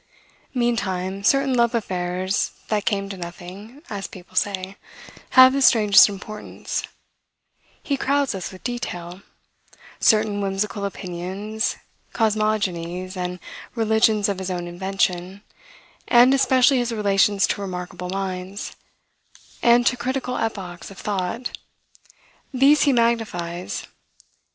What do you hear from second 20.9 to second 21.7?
thought: